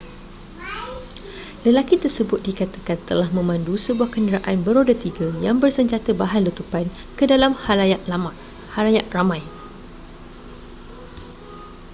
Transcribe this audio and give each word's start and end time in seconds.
lelaki 1.65 1.95
tersebut 2.03 2.39
dikatakan 2.47 2.97
telah 3.09 3.29
memandu 3.37 3.73
sebuah 3.85 4.09
kenderaan 4.15 4.57
beroda 4.65 4.95
tiga 5.05 5.27
yang 5.45 5.55
bersenjata 5.63 6.11
bahan 6.21 6.41
letupan 6.49 6.85
ke 7.17 7.25
dalam 7.33 7.51
khalayak 7.53 8.01
ramai 9.17 9.41